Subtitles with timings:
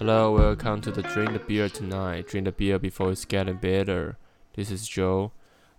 [0.00, 2.26] Hello, welcome to the Drink the Beer Tonight.
[2.26, 4.16] Drink the beer before it's getting better.
[4.54, 5.32] This is Joe.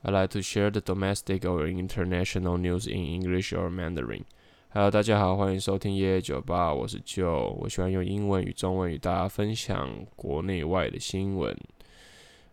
[0.06, 4.26] I like to share the domestic or international news in English or Mandarin.
[4.70, 7.48] Hello，大家好，欢迎收听夜夜酒吧，我是 Joe。
[7.48, 11.58] 我喜欢用英文与中文与大家分享国内外的新闻。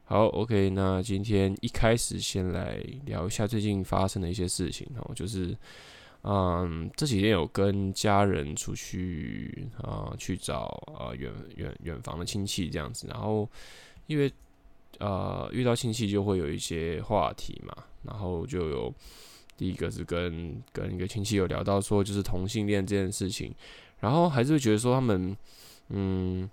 [0.04, 5.54] 好，OK，那今天一开始先来聊一下最近发生的一些事情哦，就是。
[6.22, 10.64] 嗯，这几天有跟家人出去啊、去找
[10.98, 13.48] 啊远远远房的亲戚这样子，然后
[14.08, 14.30] 因为
[14.98, 17.72] 呃遇到亲戚就会有一些话题嘛，
[18.02, 18.92] 然后就有
[19.56, 23.54] 第一个是跟跟一个亲戚有聊到说就是同性恋这件事情，
[24.00, 25.34] 然后还是觉得说他们
[25.90, 26.50] 嗯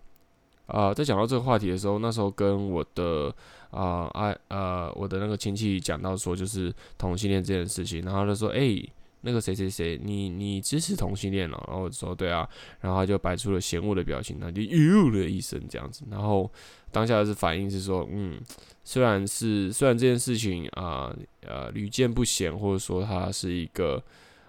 [0.68, 3.36] 啊、在讲到这个话题的时候，那时候跟我的
[3.72, 8.80] 啊爱呃我的那个亲戚讲到说就是同性恋这件事情，然后他说哎。
[9.26, 11.62] 那个谁谁谁，你你支持同性恋了？
[11.68, 12.48] 然后说对啊，
[12.80, 16.50] 然后他就摆出了嫌恶的表情，他就呦了一声这样子，然后
[16.92, 18.40] 当下的反应是说，嗯，
[18.84, 24.02] 虽然是虽然这件事情啊呃屡见不鲜，或者说他是一个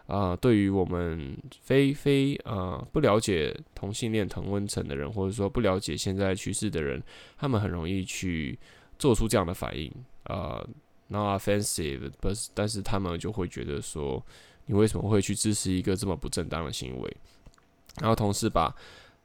[0.08, 7.02] 啊、对于我们非非啊、不了解同性恋同温层的人，或者说不了解现在趋势的人，
[7.38, 8.58] 他们很容易去
[8.98, 9.90] 做出这样的反应
[10.24, 10.68] 啊、呃、
[11.08, 14.22] not offensive，不是，但是他们就会觉得说。
[14.66, 17.16] 你为什么会去支持一个这么不正当的行为？
[18.00, 18.74] 然后同时把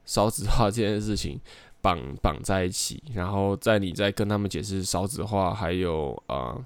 [0.04, 1.38] 少子化这件事情
[1.80, 6.64] 绑绑在一起，然后在你在跟他们解释少子化还有啊、呃、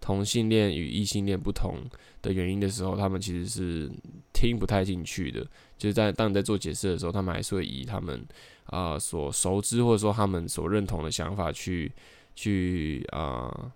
[0.00, 1.76] 同性恋与异性恋不同
[2.22, 3.90] 的原因的时候，他们其实是
[4.32, 5.46] 听不太进去的。
[5.76, 8.24] 就是在当你在做解释的时候，他们还是会以他们
[8.66, 11.92] 啊、所熟知或者说他们所认同的想法去
[12.34, 13.72] 去啊。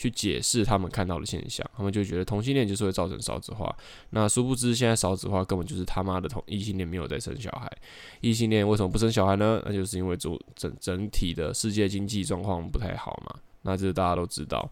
[0.00, 3.70] 去解释他们看到的现象，他们就觉得同性恋就是会造成少子化。
[4.08, 7.70] 那殊不知，现在少子化根本就是他妈的同异性恋没有在生小孩。
[8.22, 9.62] 异性恋为什么不生小孩呢？
[9.66, 13.38] 那就是因为整整整体的世界经济状况不太好嘛。
[13.60, 14.66] 那这大家都知道。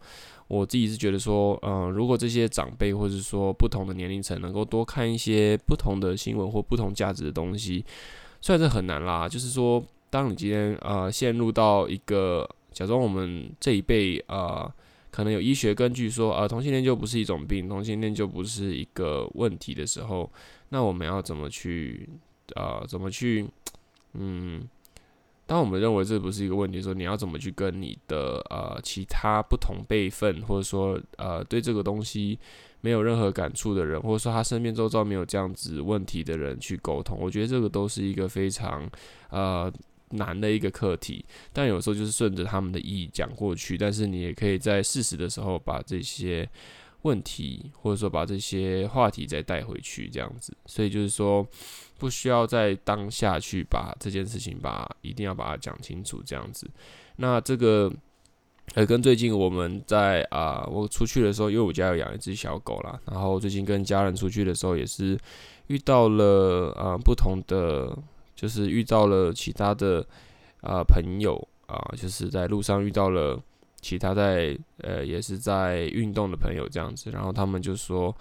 [0.47, 7.84] 我自己是觉得说，嗯、如果这些长辈或者说不同的年龄层能够多看一些不同的新闻或不同价值的东西，
[8.41, 9.28] 虽然这很难啦。
[9.28, 14.74] 就是说，当你今天呃陷入到一个假装我们这一辈啊。
[15.10, 20.30] 可能有医学根据说，啊，同性恋就不是一种病，同性恋就不是一个问题的时候，
[20.69, 22.08] 那我们要怎么去，
[22.54, 23.47] 啊，怎么去，
[24.12, 24.62] 嗯，
[25.47, 32.38] 当我们认为这不是一个问题的时候，你要怎么去跟你的呃其他不同辈分，或者说呃对这个东西
[32.82, 38.88] 没有任何感触的人，或者说他身边周遭没有这样子问题的人去沟通，我觉得这个都是一个非常
[39.30, 39.72] 呃。
[40.10, 46.48] 难的一个课题，但有时候就是顺着他们的意讲过去，但是你也可以在适时的时候把这些
[47.02, 50.56] 问题，或者说把这些话题再带回去，这样子。
[50.66, 51.47] 所以就是说，
[51.98, 56.68] 不需要在当下去把这件事情把一定要把它讲清楚，这样子。
[57.16, 57.92] 那这个
[58.74, 65.18] 呃，跟最近我们在啊、我出去的时候，因为我家有养一只小狗啦，然后最近跟家人出去的时候，也是
[65.68, 67.97] 遇到了啊、不同的。
[68.38, 70.06] 就是遇到了其他的
[70.60, 73.43] 啊、朋友啊、就是在路上遇到了
[73.81, 78.15] 其他在呃也是在运动的朋友这样子，然后他们就说，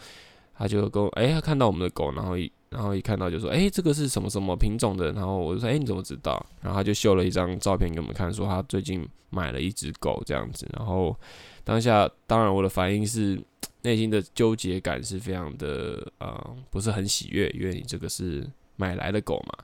[0.55, 5.11] 他就跟我哎、他看到我们的狗，然后一然后一看到就说，哎、这个是什么什么品种的？
[5.11, 6.43] 然后我就说，哎、你怎么知道？
[6.61, 10.67] 然后他就秀了一张照片给我们看，说他最近买了一只狗这样子。
[10.75, 11.15] 然后
[11.63, 13.39] 当下当然我的反应是
[13.83, 18.45] 内心的纠结感是非常的啊、不是很喜悦，因为你这个是
[18.75, 19.63] 买来的狗嘛。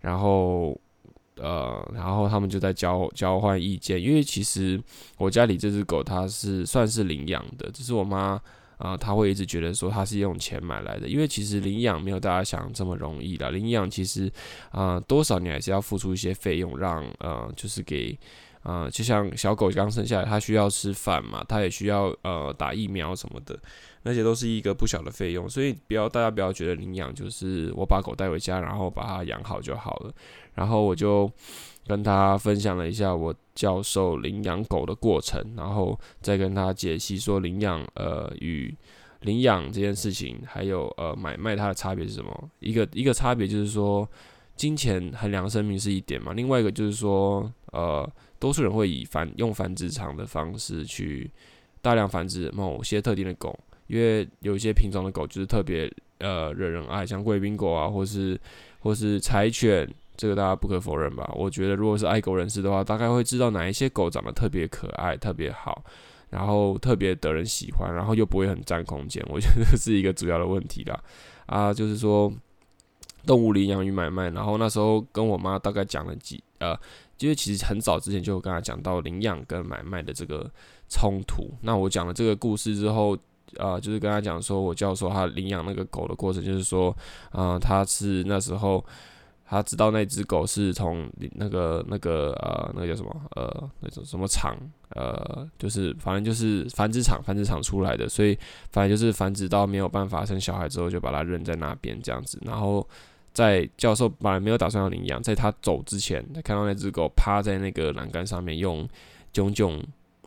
[0.00, 0.78] 然后，
[1.36, 4.80] 呃，然后他们就在交交换意见，因为其实
[5.16, 8.40] 我家里这只狗它是算是领养的，只是我妈
[8.76, 14.30] 啊，她、会一直觉得说它是用钱买来的，因为其实领养没有大家想这么容易的，领养其实
[14.70, 18.18] 啊、多少你还是要付出一些费用，让呃，就是给。
[18.68, 23.58] 啊、就像小狗刚生下来，它需要吃饭嘛，它也需要呃打疫苗什么的，
[24.02, 30.12] 那些都是一个不小的费用，所以不要大家不要觉得领养就是我把狗带回家，然后把它养好就好了。
[30.52, 31.30] 然后我就
[31.86, 38.76] 跟他分享了一下我教授领养狗的过程，然后再跟他解析说领养呃与
[39.20, 42.50] 领养这件事情，还有呃买卖它的差别是什么？
[42.60, 44.06] 一个一个差别就是说
[44.56, 48.06] 金钱衡量生命是一点嘛，另外一个就是说呃。
[48.38, 51.30] 多数人会以繁用繁殖场的方式去
[51.80, 58.40] 大量繁殖某些特定的狗，因为有一些品种的狗就是特别呃惹人爱，像贵宾狗啊，或是
[58.80, 61.30] 或是柴犬，这个大家不可否认吧？
[61.34, 65.84] 我觉得如果是爱狗人士的话，大概会知道哪一些狗长得特别可爱、特别好，
[66.30, 69.24] 然后特别得人喜欢，然后又不会很占空间。
[69.28, 71.00] 我觉得这是一个主要的问题啦。
[71.46, 72.32] 啊，就是说
[73.24, 76.42] 动物领养与买卖，然后那时候跟我妈大概讲了几。
[76.58, 76.76] 呃，
[77.20, 80.50] 因为其实很早之前就有跟他讲到领养跟买卖的这个
[80.88, 81.50] 冲突。
[81.62, 83.16] 那我讲了这个故事之后，
[83.56, 86.96] 呃，就是跟他讲说，我教授他领养那个狗的过程，就是说，
[87.32, 88.84] 呃，他是那时候。
[89.50, 94.54] 他知道那只狗是从那个那个呃那个叫什么呃那种什么厂
[94.90, 98.38] 呃就是反正就是繁殖场繁殖场出来的，所以
[98.70, 102.38] 反正就是繁殖到没有办法生小孩之后就把它扔在那边这样子。
[102.44, 102.86] 然后
[103.38, 108.88] 在教授本来没有打算要领养，在他走之前，他看到那只狗趴在那个栏杆上面，用
[109.32, 109.80] 炯炯。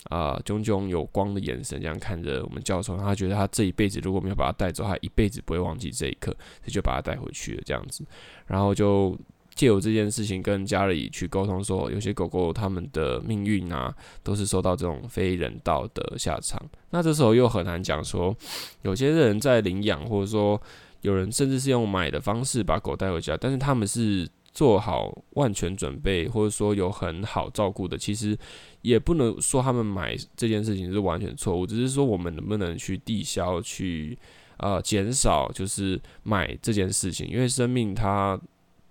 [0.10, 8.04] 啊，炯炯有光的眼神这样看着我们教授，他觉得他这一辈子如果没有把它带走，他一辈子不会忘记这一刻，所以就把它带回去了这样子。
[8.48, 9.16] 然后就
[9.54, 16.60] 借由这件事情跟家里去沟通说，有些狗狗他们的命运啊，都是受到这种非人道的下场。
[16.90, 18.36] 那这时候又很难讲说，
[18.82, 20.60] 有些人在领养，或者说
[21.02, 24.28] 有人甚至是用买的方式把狗带回家，但是他们是。
[24.54, 28.38] 做好万全准备，或者说有很好照顾的，其实
[28.82, 34.18] 也不能说他们买这件事情是完全错误，只是说我们能不能去抵消，去
[34.58, 38.38] 呃减少，就是买这件事情，因为生命它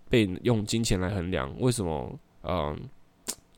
[0.08, 2.74] 被用金钱来衡量，为什么嗯、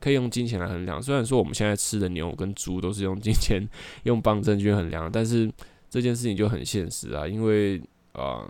[0.01, 1.01] 可以用金钱来衡量？
[1.01, 3.65] 虽然说我们现在吃的牛跟猪都是用金钱
[4.03, 5.49] 用磅秤去衡量，但是
[5.89, 7.81] 这件事情就很现实啊，因为
[8.13, 8.49] 呃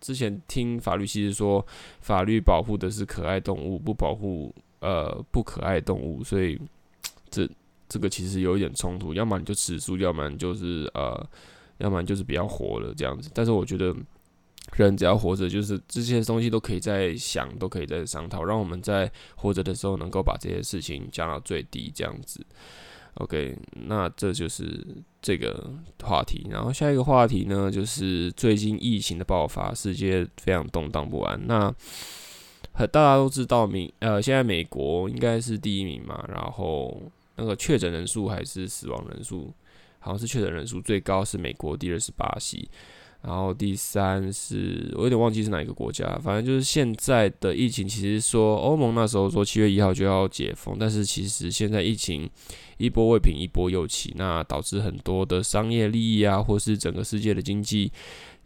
[0.00, 1.64] 之前听法律其实说，
[2.00, 6.58] 法律保护的是可爱动物，不保护呃不可爱动物，所以
[7.28, 7.46] 这
[7.86, 9.12] 这个其实有一点冲突。
[9.12, 11.28] 要么你就吃素，要么就是呃，
[11.78, 13.30] 要么就是不要活了这样子。
[13.34, 13.94] 但是我觉得
[14.76, 22.40] 人只要活着，就是这些东西都可以再想，都可以再商讨，让我们在活着的时候能够把这些事情降到最低，这样子。
[23.14, 24.86] OK，那这就是
[25.20, 25.70] 这个
[26.02, 26.46] 话题。
[26.50, 31.40] 然后下一个话题呢，就是最近疫情的爆发，世界非常动荡不安。
[31.46, 31.74] 那
[32.86, 36.24] 大家都知道，美呃，现在美国应该是第一名嘛。
[36.28, 37.02] 然后
[37.36, 39.52] 那个确诊人数还是死亡人数，
[39.98, 42.70] 好像是确诊人数最高是美国，第二是巴西。
[43.22, 52.28] 然后第三是我有点忘记是哪一个国家，反正就是现在的疫情，其实说欧盟那时候说七月一号就要解封，但是其实现在疫情
[52.78, 57.92] 一波未平一波又起，那导致很多的商业利益啊，或是整个世界的经济，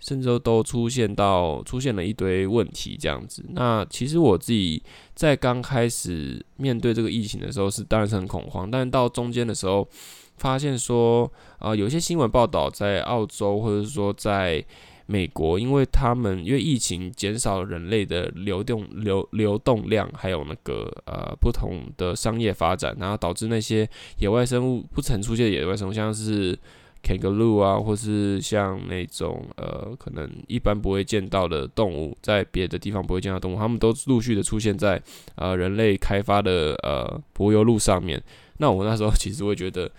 [0.00, 3.44] 甚至都出现到出现了一堆问题这样子。
[3.50, 4.82] 那其实我自己
[5.15, 9.88] 在刚开始面对这个疫情的时候，是当然是很恐慌，但是到中间的时候。
[10.37, 14.65] 发现说，呃，有一些新闻报道在澳洲或者说在
[15.07, 23.87] 美国，因为他们因为疫情减少了人类的流动流流动量，还有那个呃不同的商业发展，然后导致那些
[24.19, 26.59] 野外生物不曾出现的野外生物，像是
[27.03, 35.01] kangaroo 啊，或是像那种呃可能一般不会见到的动物，在别的地方不会见到动物，他们都陆续的出现在
[35.35, 38.23] 呃人类开发的呃柏油路上面。
[38.57, 39.91] 那我那时候其实会觉得。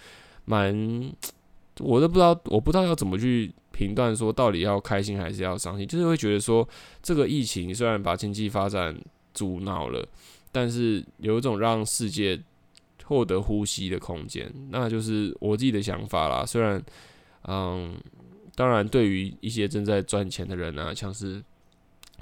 [0.46, 1.14] 蛮，
[1.80, 6.68] 我都不知道，我不知道要怎么去评断说到底要开心还是要伤心，就是会觉得说
[7.04, 8.96] 这个疫情虽然把经济发展
[9.34, 10.08] 阻挠了，
[10.52, 12.42] 但是有一种让世界
[13.04, 16.46] 获得呼吸的空间，那就是我自己的想法啦。
[16.46, 16.84] 虽然，
[17.48, 17.96] 嗯，
[18.56, 21.44] 当然对于一些正在赚钱的人啊，像是。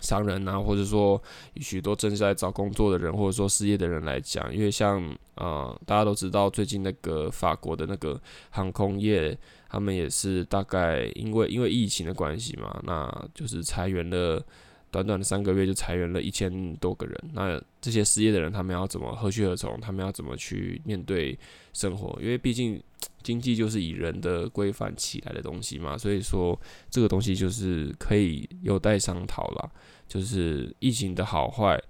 [0.03, 1.19] 商人啊，或者说
[1.55, 5.01] 许多正在找工作的人，或者说失业的人来讲，因为像
[5.36, 9.36] 呃，大家都知道最近那个法国的那个航空业，
[9.69, 14.45] 他们也是大概因为因为疫情的关系嘛，那就是裁员了，
[14.91, 17.17] 短短的三个月就裁员了一千多个人。
[17.33, 19.79] 那这些失业的人，他们要怎么何去何从？
[19.79, 21.39] 他们要怎么去面对
[21.72, 22.19] 生活？
[22.22, 22.79] 因为毕竟。
[23.22, 29.69] 经济就是以人的规范起来的东西嘛，所以说这个东西就是可以有待商讨啦。
[30.07, 31.81] 就是疫情的好坏，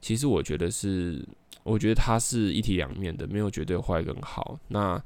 [0.00, 1.22] 其实我觉得是，
[1.62, 4.58] 我觉得它是一体两面的，没有绝对坏跟好。
[4.68, 5.02] 那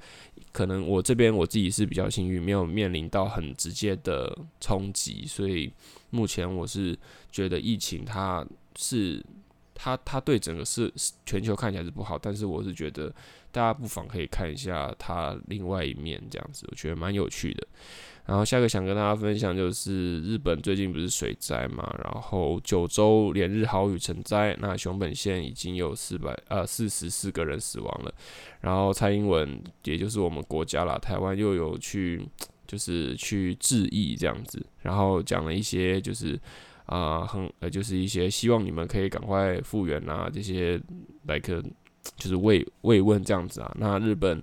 [0.52, 5.72] 可能我这边我自己是比较幸运，没有面临到很直接的冲击，所以
[6.10, 6.96] 目前我是
[7.32, 9.24] 觉得疫情它是。
[9.82, 10.92] 它它对整个是
[11.24, 13.10] 全球看起来是不好，但是我是觉得
[13.50, 17.66] 大家不妨可以看一下它另外一面，这样子我觉得蛮有趣的。
[18.26, 28.14] 然后下个想跟大家分享就是日本最近不是水灾嘛，然后九州连日豪雨成灾，那熊本县已经有四百呃四十四个人死亡了。
[28.60, 32.22] 然后蔡英文也就是我们国家啦，台湾又有去
[32.66, 36.38] 就是去致意这样子，然后讲了一些就是。
[36.90, 40.80] 啊，很呃，就是一些希望你们可以赶快复原啊，这些
[41.26, 41.62] 来个
[42.16, 43.72] 就是慰慰问这样子啊。
[43.78, 44.42] 那日本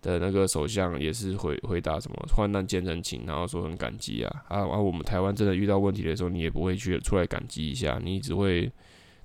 [0.00, 4.44] 的那个首相也是回回答什么患难见真情，然后说很感激啊。
[4.46, 8.70] 啊，而我们台湾真的遇到问题的时候，你也不会去出来感激一下，你只会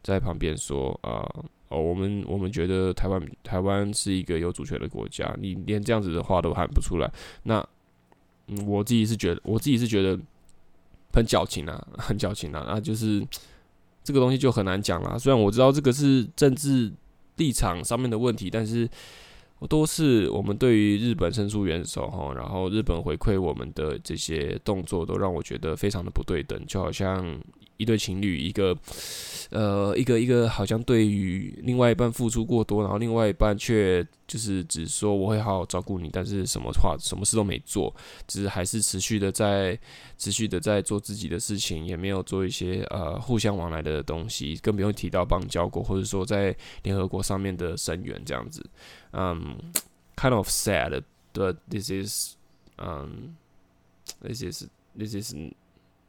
[0.02, 1.22] 在旁边说啊，
[1.70, 7.08] 哦，我们我们觉得台湾台湾是一个有主权的国家，你连这样子的话都喊不出来，
[7.44, 7.64] 那
[8.48, 10.20] 嗯，我自己是觉得，我自己是觉得
[11.16, 13.26] 很矫情啊， 很矫情啊，那就是
[14.04, 15.18] 这个东西就很难讲了。
[15.18, 16.92] 虽然我知道这个是政治
[17.38, 18.88] 立场上面的问题，但是
[19.60, 19.66] 我。
[19.68, 27.26] 都是我们对于日本伸出援手哈，然后日本回馈我们的这些动作，都让我觉得非常的不对等，就好像
[27.78, 28.78] 一对情侣，一个
[29.52, 37.94] 呃，一个一个好像对于另外一半付出过多，然后另外一半却就是只说我会好好照顾你，但是什么话什么事都没做，
[38.28, 39.78] 只是还是持续的在
[40.18, 48.66] 持续的在做自己的事情，也没有做一些呃互相往来的东西，更不用提到邦交国或者说在联合国上面的声援这样子。
[49.12, 49.58] 嗯、
[50.16, 52.36] ，kind of sad，but this is，
[52.78, 53.36] 嗯、
[54.22, 54.66] ，this is
[54.98, 55.34] this is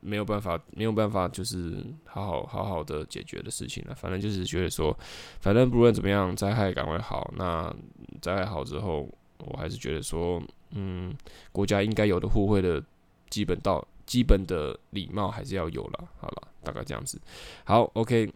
[0.01, 3.95] 没有办法没有办法就是好好好好的解决的事情了。
[3.95, 4.97] 反正就是觉得说，
[5.41, 7.33] 反正不论怎么样，灾害赶快好。
[7.37, 7.75] 那
[8.21, 11.15] 灾害好之后，我还是觉得说，嗯，
[11.53, 12.83] 国家应该有的互惠的
[13.31, 16.09] 基本道基本的礼貌还是要有了。
[16.19, 17.21] 好了，大概这样子。
[17.65, 18.33] 好，OK。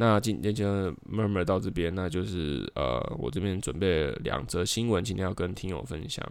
[0.00, 0.64] 那今天就
[1.10, 6.24] murmur 到这边，那就是呃，我这边准备两则新闻，今天要跟听友分享。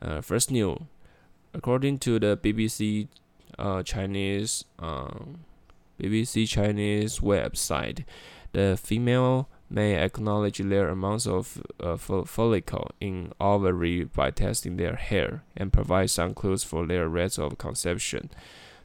[0.00, 3.06] 呃，first New，according to the BBC，
[3.57, 5.09] 呃，Chinese，呃，
[5.99, 14.95] BBC Chinese website，the female may acknowledge their amounts of 呃 follicle in ovary by testing their
[14.95, 18.23] hair and provide some clues for their rates of conception。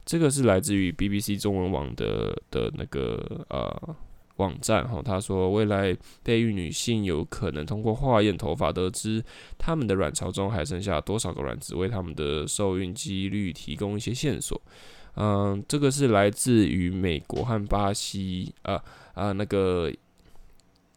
[0.05, 3.95] 这个是来自于 BBC 中文网的的那个呃
[4.36, 9.24] 网站哈，他说未来备孕女性有可能通过化验头发得知
[9.58, 14.60] 她们的卵巢中还剩下多少个卵子，为她们的受孕几率提供一些线索。
[15.16, 18.82] 嗯，这个是来自于美国和巴西啊
[19.14, 19.92] 啊那个。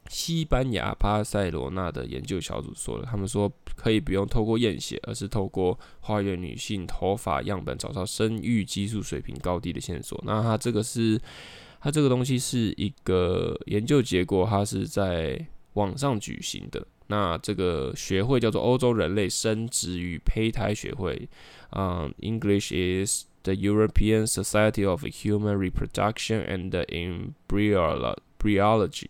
[0.10, 10.18] 西班牙巴塞罗那的研究小组说的，他们说可以不用透过验血，而是透过化验女性头发样本，找到生育激素水平高低的线索。
[10.26, 11.20] 那它这个是，
[11.80, 16.86] 它这个东西是一个研究结果，它是在网上举行的。
[17.10, 21.30] 那这个学会叫做欧洲人类生殖与胚胎学会，
[21.72, 26.72] 嗯，English is the European Society of Human Reproduction and
[27.48, 29.08] Embryology。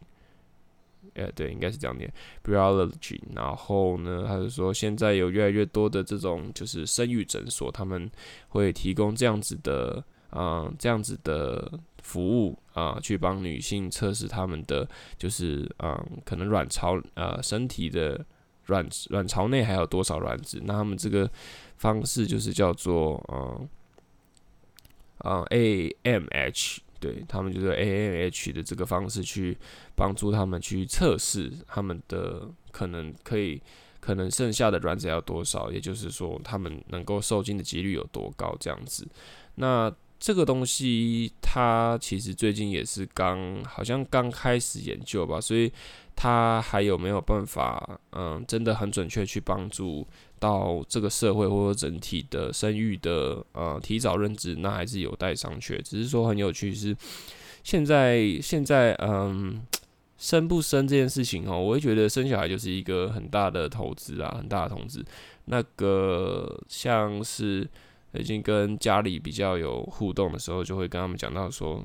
[1.15, 3.19] 呃，对，应该是这样念，biology。
[3.33, 8.11] 然后呢，他就说现在有越来越多的这种就是生育诊所，他们
[8.49, 18.25] 会提供这样子的，嗯，这样子的服务啊，去帮女性测试他们的就是，嗯，可能卵巢呃身体的
[18.67, 20.61] 卵卵巢内还有多少卵子。
[20.65, 21.29] 那他们这个
[21.77, 23.69] 方式就是叫做，嗯，
[25.19, 26.79] 啊，AMH。
[26.99, 29.55] 对，他们就是 AMH 的这个方式去
[29.95, 33.61] 帮助他们去测试他们的可能可以
[33.99, 39.07] 可能剩下的卵子要多少，也就是说他们能够受精的几率有多高这样子。
[39.53, 45.71] 那这个东西它其实最近也是刚好像刚开始研究吧，所以
[46.15, 50.05] 它还有没有办法嗯真的很准确去帮助
[50.39, 55.81] 到这个社会或者整体的生育的呃提早认知，那还是有待商榷。
[55.81, 56.95] 只是说很有趣是，
[57.63, 59.65] 现在现在嗯
[60.17, 65.05] 生不生这件事情哦，我会觉得生小孩就是一个很大的投资啊，很大的投资。
[65.45, 67.69] 那个像是
[68.17, 71.83] 已经跟家里比较有互动的时候，就会跟他们讲到说，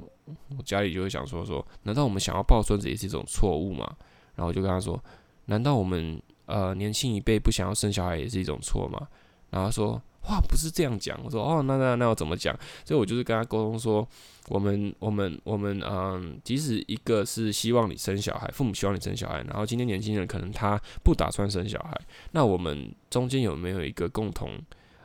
[0.57, 3.91] 我家里就会想说说，难道我们想要抱孙子也是一种错误吗？
[4.35, 5.03] 然后就跟他说，
[5.47, 6.21] 难道我们？
[6.47, 9.07] 呃，年轻一辈不想要生小孩也是一种错吗？
[9.51, 9.93] 然后说，
[10.29, 11.19] 哇，不是这样讲。
[11.25, 12.55] 我说，哦，那那那我怎么讲？
[12.85, 14.07] 所以我就是跟他沟通说，
[14.49, 21.99] 我们我们我们，嗯，即使一个是希望你生小孩，父母希望你生小孩，然后今天年轻人可能他不打算生小孩，
[22.33, 24.51] 那我们中间有没有一个共同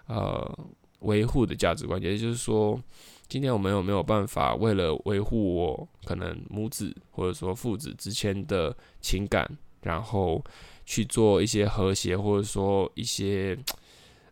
[0.07, 0.67] 呃
[0.99, 2.01] 维护的价值观？
[2.01, 2.81] 也就是说，
[3.27, 9.49] 今天我们有没有办法为了维护我可能母子或者说父子之间的情感，
[9.81, 10.43] 然后
[10.85, 13.57] 去做一些和谐，或者说一些，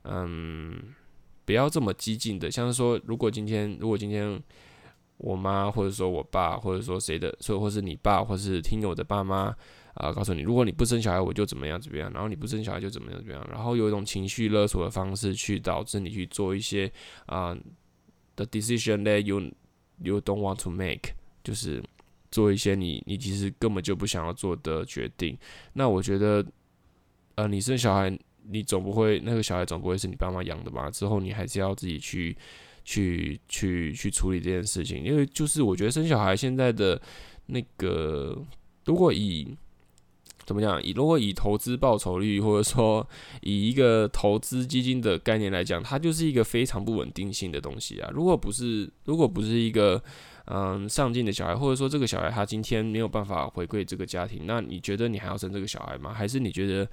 [0.04, 0.82] 嗯，
[1.46, 2.50] 不要这么激进的。
[2.50, 4.42] 像是说，如果今天，如果今天
[5.18, 9.56] 我妈，或者说我爸，或者说谁的，所以或是你爸，或是听我的爸妈
[9.94, 16.92] 啊，告诉你，如果你不生小孩，我就怎么样怎么样，然后你不生小孩就怎么样怎么样，然后有一种情绪勒索的方式去导致你去做一些
[17.26, 17.58] 啊
[18.36, 19.52] ，the decision that you
[20.00, 21.84] you don't want to make，就是。
[22.32, 25.38] 做一些你你其实根本就不想要做的决定，
[25.72, 26.46] 那我觉得，
[27.36, 30.92] 呃，你生小孩，你总不会那个小孩总不会是你爸妈养的吧？
[30.92, 32.36] 之后你还是要自己去
[32.86, 37.02] 去去去处理这件事情，因为就是我觉得生小孩现在的
[37.48, 38.42] 那个
[38.86, 39.54] 如果以
[40.46, 40.82] 怎么讲？
[40.84, 43.06] 以如果以投资报酬率，或者说
[43.42, 48.12] 以一个投资基金的概念来讲，它就是一个非常不稳定性的东西啊。
[48.14, 50.00] 如果不是，如果不是一个
[50.46, 56.14] 嗯上进的小孩，或者说这个小孩他今天没有办法回馈这个家庭，那你觉得你还要生这个小孩吗？
[56.14, 56.88] 还是你觉得？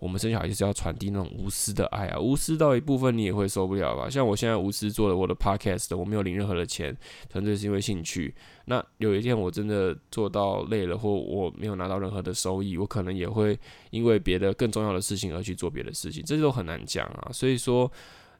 [0.00, 4.08] 我们生小孩就是要传递那种无私的爱啊，无私到一部分你也会受不了吧？
[4.08, 6.96] 像我现在无私做了我的 podcast，我没有领任何的钱，
[7.28, 8.32] 纯粹是因为兴趣。
[8.66, 13.58] 那有一天我真的做到累了，或我没有拿到任何的收益，我可能也会
[13.90, 17.30] 因为别的更重要的事情而去做别的事情，这都很难讲啊。
[17.32, 17.90] 所以说，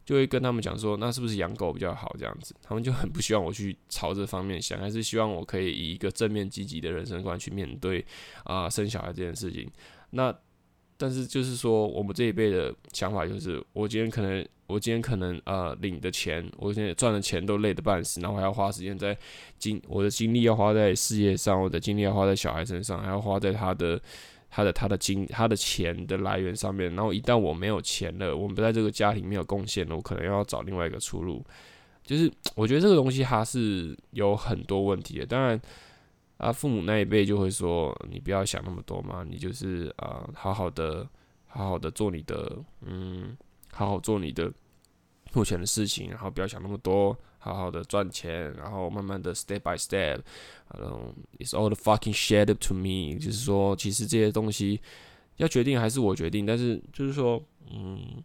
[0.08, 2.54] 就会跟他们讲说，那是不是养狗比较好这样子？
[2.62, 8.02] 他们就很不希望我去朝这方面想，还是希望我可以以一个正面积极的人生观去面对
[8.44, 9.70] 啊、生小孩这件事情。
[10.12, 10.34] 那。
[11.00, 19.16] 但是就是说，我们这一辈的想法就是，我今天可能，我今天可能呃领的钱，我现在赚的钱都累得半死，然后还要花时间在
[19.60, 24.02] 精，我的精力要花在事业上，我的精力要花在小孩身上，还要花在他的
[24.50, 26.94] 他的他的金他的钱的来源上面。
[26.94, 31.44] 然后一旦我没有钱了，我们不在这个家庭没有贡献了，我可能要找另外一个出路。
[32.04, 35.60] 就是 我觉得这个东西它是有很多问题的，当然。
[36.38, 41.04] 啊，父母那一辈就会说：“你不要想那么多嘛，你就是啊、好好的，
[41.48, 43.36] 好好的做你的，嗯，
[43.72, 44.48] 好好做你的
[45.32, 50.20] 目前的事情，然后不要想那么多，好好的赚钱，然后慢慢的 step by step，
[50.78, 53.18] 嗯、，it's all the fucking shit to me。
[53.18, 54.80] 就是说，其实这些东西
[55.38, 58.22] 要决定还是我决定，但是就是说，嗯，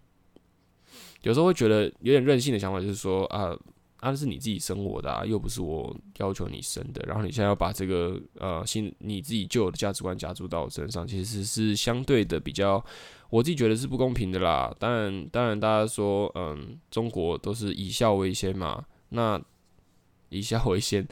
[1.22, 3.58] 有时候会觉得有点任性的想法，就是说啊。”
[4.06, 7.02] 那是你自己生我的啊，又不是我要求你生的。
[7.08, 12.84] 然后你现在要把这个呃新你自己旧的价值观加注到我身上，其实是相对的比较，
[13.30, 14.76] 我自己觉得是不公平的啦。
[14.78, 19.42] 当然，当然大家说，嗯，中国都是以孝为先嘛，那
[20.30, 21.08] 以孝为先，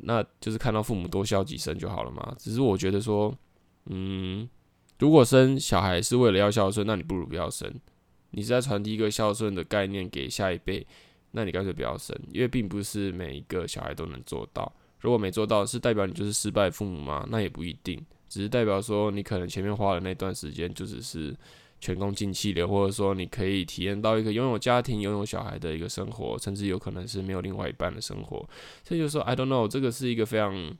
[0.00, 2.34] 那就是看到父母多孝几声就好了嘛。
[2.38, 3.32] 只是我觉得说，
[3.86, 4.48] 嗯，
[4.98, 7.72] 如果生小孩是为了要孝顺，那你不如不要生。
[8.30, 10.86] 你是在传递一个孝顺的概念给下一辈。
[11.36, 14.72] 那你干脆不要生，因为并不是每一个小孩都能做到。
[15.00, 17.26] 如果没做到，是代表你就是失败父母吗？
[17.28, 21.34] 那也不一定，只是代表说你可能前面花的那段时间就只是
[21.84, 28.48] 前功尽弃的，或者说你可以体验到一个拥有家庭、拥有小孩的一个生活，甚至有可能是没有另外一半的生活。
[28.82, 30.74] 所以就说，I don't know，这个是一个非常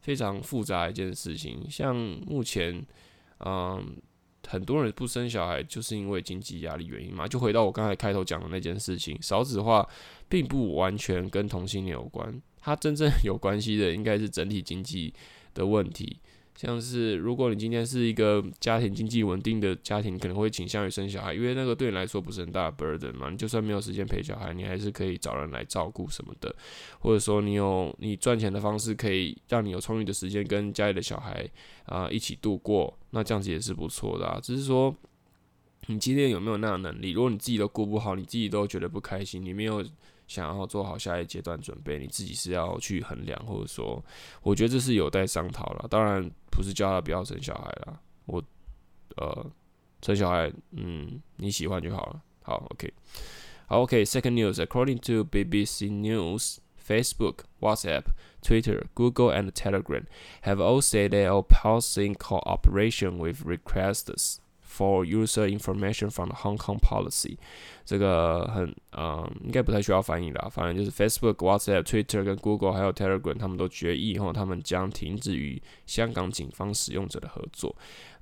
[0.00, 1.66] 非常复杂一件事情。
[1.70, 2.84] 像目前，
[3.40, 3.96] 嗯。
[4.48, 7.28] 很多人不生小孩，就是因为经济压力原因嘛。
[7.28, 9.88] 就回到我刚才开头讲的那件事情，少子化
[10.28, 15.14] 并不完全跟同性恋有关，它真正 有关系的应该是整体经济
[15.54, 16.18] 的问题。
[16.54, 23.30] 像是如果你今天是一个家庭经济稳定的家庭，可能会倾向于生小孩，因为那个对你来说不是很大的 burden 嘛。
[23.30, 26.54] 你就算没有时间陪小孩，你还是可以找人来照顾什么的，
[27.00, 31.48] 或者说你有你赚钱的方式，可以让你有充裕的时间跟家里的小孩
[31.86, 34.38] 啊、一起度过，那这样子也是不错的啊。
[34.40, 34.94] 只是说
[35.86, 37.10] 你今天有没有那样的能力？
[37.10, 39.84] 如果你自己都顾不好，你自己都觉得不开心，你没有。
[40.32, 44.02] 想要做好下一阶段准备，你自己是要去衡量，或者说，
[44.42, 45.86] 我觉得这是有待商讨了。
[45.90, 48.42] 当然不是叫他不要生小孩了，我
[49.16, 49.46] 呃
[50.00, 52.22] 生小孩，嗯，你喜欢就好了。
[52.42, 52.92] 好，OK，
[53.66, 54.04] 好，OK。
[54.04, 58.06] Second news, according to BBC News, Facebook, WhatsApp,
[58.40, 60.06] Twitter, Google, and Telegram
[60.42, 64.38] have all said they are pausing cooperation with requesters.
[64.71, 67.37] For user information from the Hong Kong policy，
[67.83, 70.47] 这个很嗯，应该不太需要翻译啦。
[70.51, 77.75] 反正就是 Facebook、WhatsApp、Twitter 跟 Google 还有 Telegram，他们都决议后，他们将停止与香港警方使用者的合作。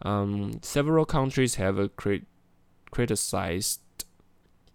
[0.06, 2.24] 嗯，several countries have crit
[2.90, 3.80] criticized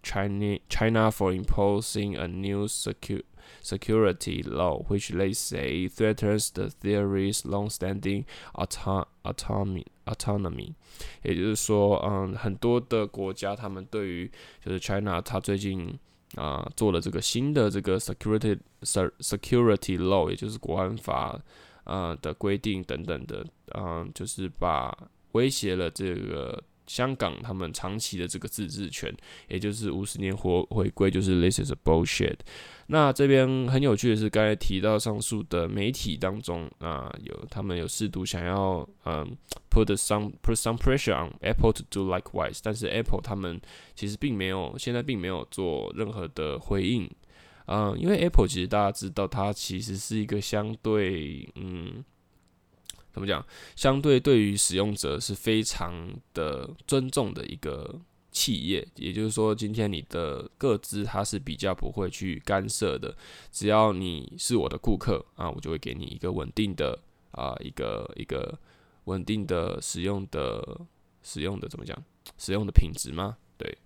[0.03, 3.23] China China for imposing a new secure
[3.61, 9.85] security law, which they say threatens the theory's long-standing autonomy.
[10.05, 10.73] autonomy，
[11.23, 14.31] 也就是说，嗯，很多的国家他们对于
[14.65, 15.87] 就是 China，它最近
[16.35, 21.39] 啊、呃、做了这个新的这个 security security law，也就是国安法
[21.83, 24.97] 啊、呃、的规定等等的，嗯，就是把
[25.33, 26.61] 威胁了这个。
[26.86, 29.14] 香港他们长期的这个自治权，
[29.48, 32.36] 也就是五十年回回归，就是 this is bullshit。
[32.88, 39.36] 那这边很有趣的是，刚才提到上述的媒体当中啊，有他们有试图想要嗯
[39.70, 43.60] put some put some pressure on Apple to do likewise，但是 Apple 他们
[43.94, 47.10] 其实并没有现在并没有做任何的回应。
[47.66, 52.04] 嗯，因为 Apple 其实大家知道，它其实是一个相对嗯。
[53.16, 53.42] 怎么讲？
[53.74, 57.98] 相对对于使用者是非常的尊重的一个
[58.30, 63.16] 企业，也就是说，今天你的个资它是比较不会去干涉的。
[63.50, 66.98] 只要你是我的顾客啊，我就会给你一个稳定的
[67.30, 68.58] 啊一个一个
[69.04, 70.82] 稳定的使用的
[71.22, 71.96] 使用的怎么讲？
[72.36, 73.38] 使用的品质吗？
[73.56, 73.78] 对，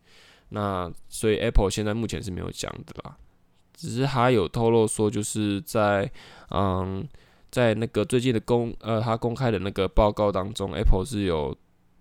[0.49, 3.17] 那所以 Apple 现在目前是没有讲的啦，
[3.75, 6.11] 只是他有透露说，就是在
[6.49, 7.07] 嗯，
[7.51, 11.57] 在那个最近的公呃，他公开的那个报告当中，Apple 是有，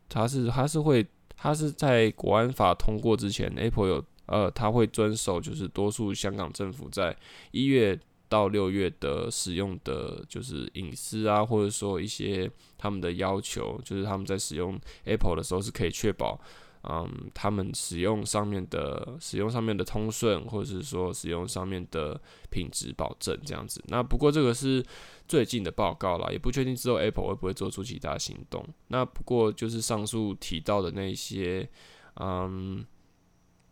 [0.08, 7.16] 他是他是会，他是在国安法通过之前，Apple 有呃，他会遵守就是多数香港政府在
[7.52, 8.00] 一月。
[8.32, 16.40] 到六月的使用的就是隐私啊，或者说一些他们的要求，就是他们在使用 Apple 的时候是可以确保，
[16.84, 23.84] 嗯，他们使用上面的使用上面的通顺，或者是说使用上面的品质保证这样子。
[23.88, 24.86] 那不过这个是
[25.28, 28.66] 最近的报告啦，也不确定之后 Apple 会不会做出其他行动。
[28.88, 31.70] 那不过就是上述提到的那些，
[32.16, 32.86] 嗯。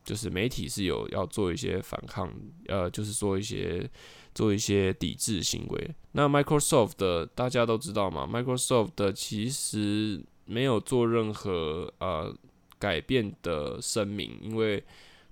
[0.03, 2.33] 就是媒体是有要做一些反抗，
[2.69, 3.85] 呃，就是做一些
[4.33, 5.95] 做一些抵制行为。
[6.13, 12.33] 那 Microsoft 的大家都知道嘛，Microsoft 的其实没有做任何呃
[12.79, 14.83] 改变的声明，因为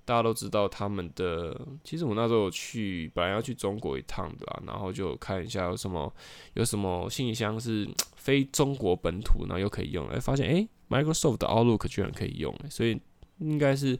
[0.04, 1.60] 大家都知道他们的。
[1.82, 6.12] 其实我那时候去，本来要去中国一趟的啦，然后就看一下有什么
[6.54, 13.00] 有什么信箱是 非中国本土，然后又可以用，哎，发现哎，Microsoft 的 Outlook 居然可以用，所以
[13.38, 13.98] 应该是。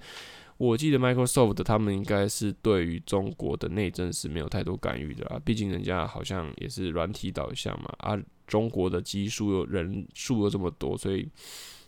[0.59, 11.29] 我记得 Microsoft 他们应该是对于中国的内政是没有太多干预的啦，毕竟人家好像也是软体导向嘛，啊，中国的基数有人数又这么多，所以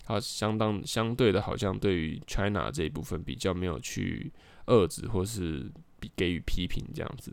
[0.08, 4.32] 它相当相对的，好像对于 China 这一部分比较没有去
[4.68, 5.70] 遏制或是
[6.16, 7.30] 给予批评这样子。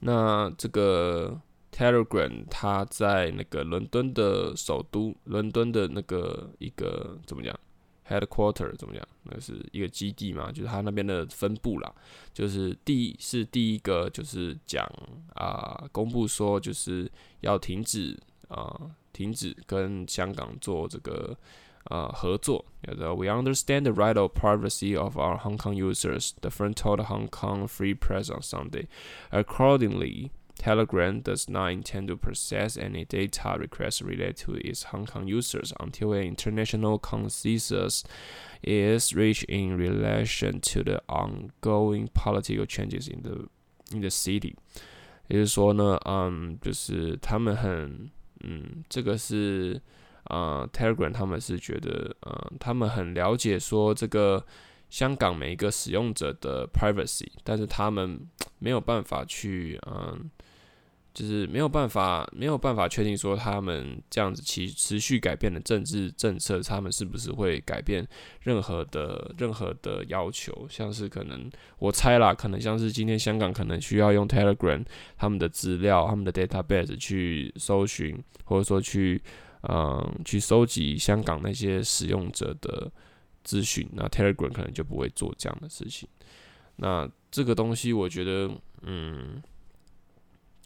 [0.00, 7.56] 那这个 Telegram 它在那个伦敦的首都，伦敦的那个一个怎么讲
[8.08, 9.06] ？Headquarter 怎么讲？
[9.22, 11.94] 那是一个基地嘛，就是他那边的分部啦。
[12.32, 14.84] 就是第是第一个，就是讲
[15.34, 17.08] 啊、公布说就是
[17.42, 21.37] 要停止啊、停止跟香港做这个
[21.85, 22.65] 啊、呃、合作。
[22.85, 26.31] We understand the right of privacy of our Hong Kong users.
[26.41, 28.87] The firm told Hong Kong Free Press on Sunday.
[29.31, 30.31] Accordingly.
[30.55, 35.73] Telegram does not intend to process any data requests related to its Hong Kong users
[35.79, 38.03] until an international consensus
[38.61, 43.49] is reached in relation to the ongoing political changes in the
[43.91, 44.55] in the city。
[45.27, 48.11] 也就是说呢，嗯，就是他们很，
[48.44, 49.80] 嗯，这个是，
[50.24, 54.44] 呃，Telegram 他们是觉得，呃，他们很了解说这个
[54.90, 58.20] 香港每一个使用者的 privacy，但是他们
[58.58, 60.30] 没有办法去，嗯。
[61.18, 68.06] 就是没有办法，没有办法确定说他们这样子其持续改变的政治政策，他们是不是会改变
[68.42, 70.64] 任何的任何的要求？
[70.70, 71.50] 像是可能
[71.80, 74.84] 我猜啦，可能像是今天香港可能需要用 Telegram
[75.16, 79.20] 他们的资料、他们的 database 去搜寻，或者说去
[79.62, 82.88] 嗯去收集香港那些使用者的
[83.42, 86.08] 资讯，那 Telegram 可能就不会做这样的事情。
[86.76, 88.48] 那这个东西，我觉得
[88.82, 89.42] 嗯。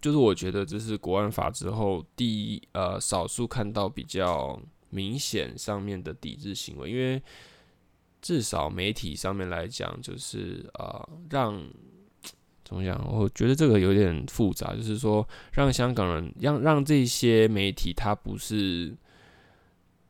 [0.02, 4.60] 就是我觉得这是国安法之后第一呃少数看到比较
[4.90, 7.22] 明显上面的抵制行为，因为
[8.20, 11.64] 至少媒体上面来讲，就是呃让
[12.64, 13.00] 怎么讲？
[13.10, 18.92] 我觉得这个有点复杂，就是说让香港人让让这些媒体，他不是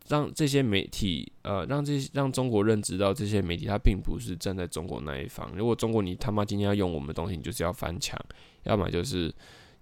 [0.08, 5.52] 让这些媒体呃让这让中国认知到这些媒体，他并不是站在中国那一方。
[5.54, 8.18] 如果中国你他妈今天要用我们的东西，你就是要翻墙，
[8.62, 9.30] 要么就是。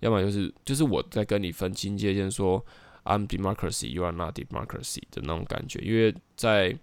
[0.01, 2.65] 要么就是就是我在跟你分清界限，说
[3.05, 6.77] I'm democracy, you are not democracy 的那种感觉，因为在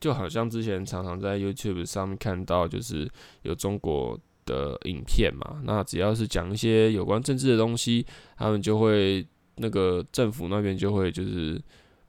[0.00, 3.10] 就好像之前常常在 YouTube 上面看到，就是
[3.42, 8.04] 有中国的影片嘛，那只要是讲一些有关政治的东西，
[8.36, 9.26] 他们就会
[9.56, 11.60] 那个政府那边就会就是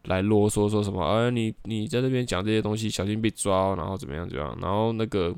[0.03, 5.35] 来啰嗦说什么，哎，你你在这边讲这些东西，小心被抓，然后怎么样怎么样，然后那个。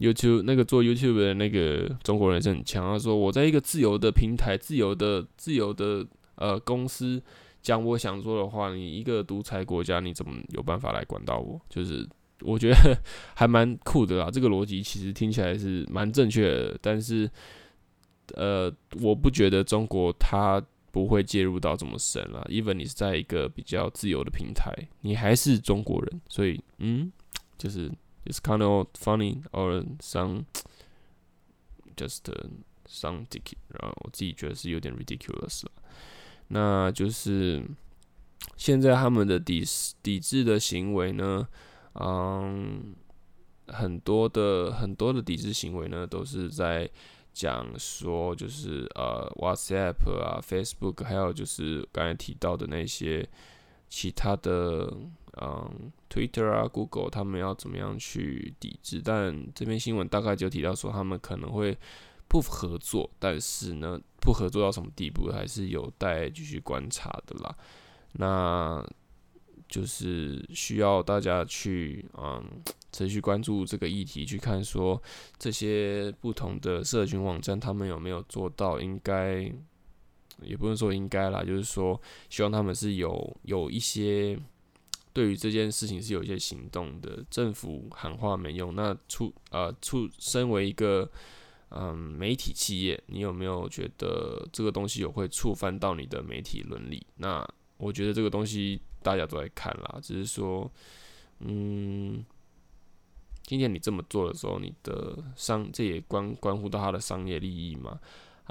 [0.00, 7.22] YouTube 那个做 YouTube 的那个中国人是很强，他说我在一个自由的平台、自由的、自由的呃公司
[7.60, 11.60] 讲我想说的话，你一个独裁国家你怎么有办法来管到我？
[11.68, 12.08] 就是
[12.40, 12.98] 我觉得
[13.34, 17.30] 还蛮酷的啊，这个逻辑其实听起来是蛮正确的，但是
[18.36, 22.42] 呃，我不觉得中国它不会介入到这么深了。
[22.48, 27.12] Even 你是在一个比较自由的平台，你还是中国人，所以嗯，
[27.58, 27.92] 就是。
[28.30, 30.44] It's kind of funny or some
[31.96, 32.30] just
[32.86, 35.72] some ridiculous，然后我自己觉得是有点 ridiculous 了。
[36.48, 37.64] 那就是
[38.56, 39.64] 现在他们的抵
[40.00, 41.48] 抵制的行为呢，
[41.94, 42.94] 嗯，
[43.66, 46.88] 很多的很多的抵制行为呢，都是在
[47.32, 53.28] 讲说，就是呃，WhatsApp 啊，Facebook，还有就是刚才提到的那些
[53.88, 54.92] 其他的，
[55.40, 59.00] 嗯，Twitter 啊，Google，他们要怎么样去抵制？
[59.04, 61.76] 但这篇新闻大概就提到说，他们可能会
[62.28, 67.56] 不合作，但是呢，不合作到什么地步，还是有待继续观察的啦。
[68.12, 68.84] 那
[69.68, 72.44] 就是需要大家去，嗯。
[72.92, 75.00] 持续关注这个议题，去看说
[75.38, 79.42] 这些不同的社群网站，他们有没有做到应该，
[80.42, 84.36] 也不能说应该啦，就是说希望他们是有有一些
[85.12, 87.24] 对于这件事情是有一些行动的。
[87.30, 91.10] 政府喊话没用，那出呃出身为一个
[91.70, 97.06] 嗯媒体企业，你有没有觉得这个东西有会触犯到你的媒体伦理？
[97.16, 97.46] 那
[97.76, 100.70] 我觉得这个东西大家都在看啦，只是说
[101.40, 102.24] 嗯。
[103.42, 107.98] 今天你这么做的时候，你的商这也关关乎到他的商业利益嘛？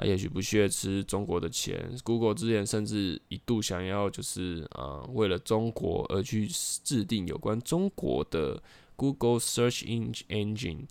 [0.00, 1.94] 他也许不屑吃中国的钱。
[2.02, 8.62] Google 之前甚至一度想要就是啊、为了中国而去制定有关中国的
[8.96, 9.84] Google Search
[10.28, 10.86] Engine，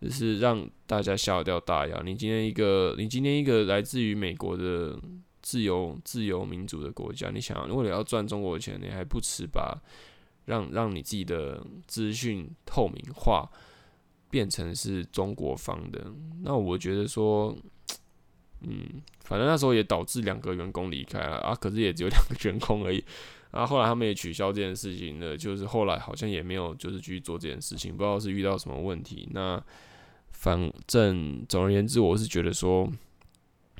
[0.00, 2.02] 就是让大家笑掉大牙。
[2.04, 4.98] 你今天一个，你今天一个来自于美国的
[5.40, 9.80] 自由自由民主的国家，你想为了要赚中国的钱，你还不迟吧？
[10.46, 13.48] 让让你自己的资讯透明化，
[14.28, 17.56] 变成是中国方的，那我觉得说，
[18.62, 23.02] 嗯，反正那时候也导致两个员工离开了啊，可是也只有两个员工而已，
[23.50, 29.28] 啊，后来他们也取消这件事情了，就是后来好像也没有就是继续做这件事情，不知道是遇到什么问题。
[29.32, 29.62] 那
[30.32, 32.90] 反正总而言之，我是觉得说，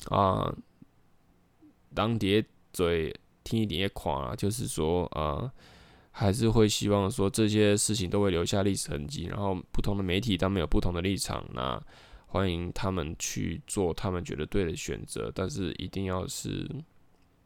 [0.08, 0.54] 啊，
[1.94, 3.14] 当爹嘴
[3.44, 5.50] 听一点也垮了，就是说啊。
[6.12, 11.80] 还是会希望说这些事情都会留下历史痕迹，然后不同的媒体他们有不同的立场，那
[12.32, 16.64] 欢迎他们去做他们觉得对的选择，但是一定要是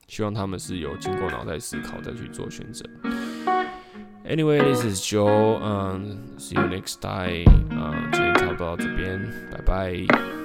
[0.08, 2.84] 希望他们是有经过脑袋思考再去做选择。
[4.26, 5.58] Anyway, this is Joe.
[5.62, 7.48] 嗯 see you next time.
[7.74, 9.18] 啊，今天差不多到这边，
[9.50, 10.43] 拜拜。